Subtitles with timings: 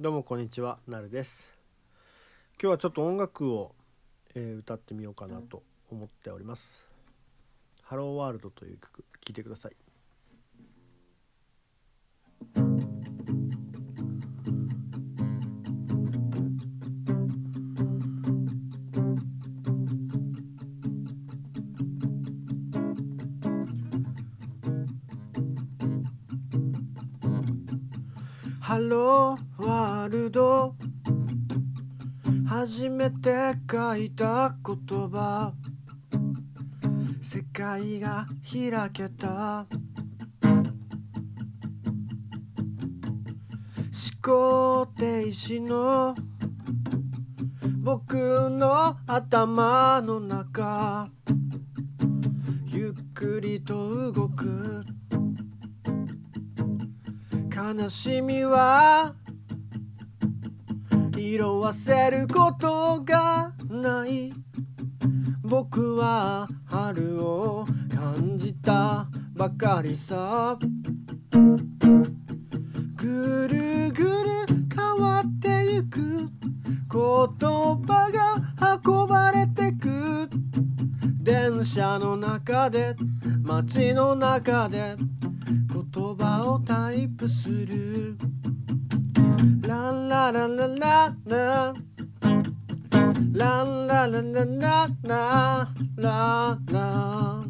[0.00, 1.52] どうもこんにちはなるです。
[2.62, 3.74] 今日はちょっと音楽を、
[4.36, 6.78] えー歌ってみようかなと思っております
[7.82, 9.72] 「ハローワールド」という曲聴いてください。
[28.68, 30.74] ハローワールド
[32.46, 34.76] 初めて書いた言
[35.08, 35.54] 葉。
[37.22, 39.66] 世界が開けた。
[40.42, 40.60] 思
[44.20, 46.14] 考停止の。
[47.78, 51.08] 僕の頭の中。
[52.66, 54.84] ゆっくりと動く。
[57.58, 59.16] 悲しみは
[61.16, 64.32] 色あせることがない。
[65.42, 70.56] 僕は春を感じたばかりさ。
[72.94, 74.28] ぐるぐる
[74.72, 76.30] 変わってゆく。
[76.88, 80.30] 言葉が運ばれてく。
[81.20, 82.94] 電車の中で
[83.42, 84.96] 街の中で
[85.98, 88.16] 言葉をタイプする。
[89.66, 91.74] ランラララララ。
[93.32, 95.68] ランラララララ。
[95.96, 97.42] ララ。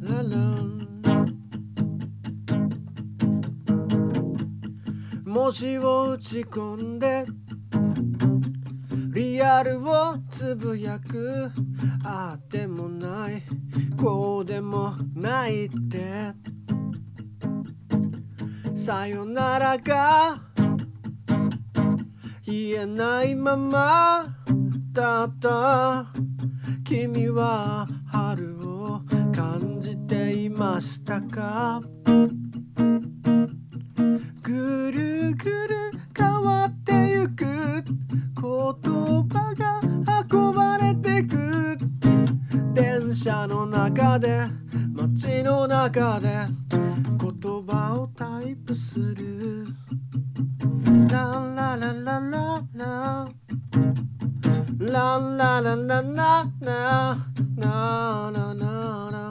[0.00, 0.42] ララ。
[5.26, 7.26] 文字を打ち込んで。
[9.12, 11.52] リアルをつぶやく。
[12.02, 13.44] ああでもない。
[13.96, 16.34] こうでもないって。
[18.74, 20.40] さよならが
[22.44, 24.36] 言えないまま。
[24.92, 25.24] だ。
[25.26, 26.12] った
[26.82, 29.00] 君は春を
[29.32, 31.80] 感じていましたか？
[34.42, 35.71] ぐるぐる
[44.22, 44.46] で
[44.94, 46.28] 街の中で
[46.70, 49.66] 言葉をタイプする。
[51.10, 53.28] ララララララ。
[54.78, 56.46] ララララララ。
[56.60, 58.70] ラララ
[59.10, 59.30] ラ。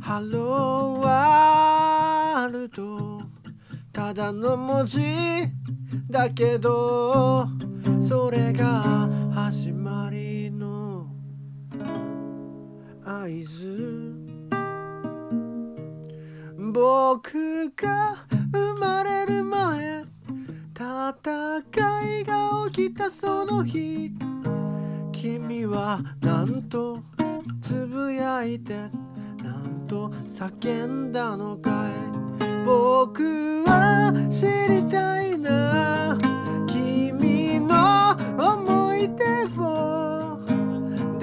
[0.00, 3.20] ハローワールド。
[3.92, 5.00] ただの文字
[6.08, 7.69] だけど。
[8.00, 11.06] それが始まりの
[13.04, 14.14] 合図。
[16.72, 20.04] 僕が生まれる前
[20.74, 24.12] 戦いが起きたその日。
[25.12, 27.00] 君はなんと
[27.62, 28.74] つぶやいて
[29.42, 32.10] なんと叫んだのかい。
[32.64, 33.49] 僕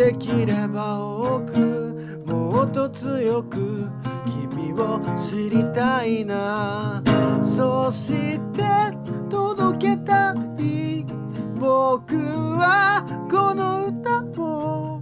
[0.07, 3.89] できれば多くもっと強く
[4.25, 7.03] 君を知りたいな。
[7.43, 8.63] そして
[9.29, 11.05] 届けたい
[11.59, 15.01] 僕はこの歌を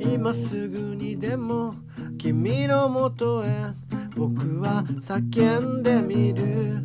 [0.00, 1.74] 今すぐにでも
[2.16, 3.48] 君のもとへ。
[4.16, 6.82] 僕は叫んでみる。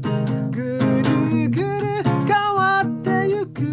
[0.51, 3.63] ぐるぐる変わってゆく。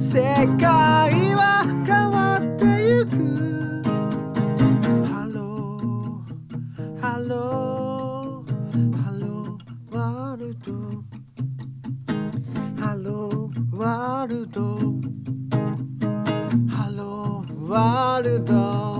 [0.00, 1.21] 世界
[10.52, 10.72] ルド。
[12.78, 14.76] ハローワールド。
[16.68, 18.91] ハローワールド。